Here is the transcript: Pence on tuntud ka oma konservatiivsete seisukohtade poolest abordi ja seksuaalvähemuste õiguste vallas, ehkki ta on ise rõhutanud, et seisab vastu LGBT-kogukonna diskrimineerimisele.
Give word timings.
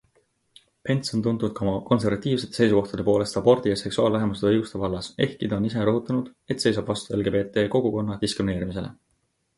Pence 0.87 1.11
on 1.17 1.21
tuntud 1.27 1.51
ka 1.57 1.65
oma 1.65 1.73
konservatiivsete 1.89 2.57
seisukohtade 2.61 3.05
poolest 3.09 3.37
abordi 3.43 3.73
ja 3.73 3.77
seksuaalvähemuste 3.83 4.49
õiguste 4.53 4.81
vallas, 4.85 5.11
ehkki 5.27 5.51
ta 5.53 5.61
on 5.61 5.69
ise 5.73 5.87
rõhutanud, 5.91 6.33
et 6.57 6.67
seisab 6.67 6.91
vastu 6.95 7.17
LGBT-kogukonna 7.21 8.21
diskrimineerimisele. 8.25 8.93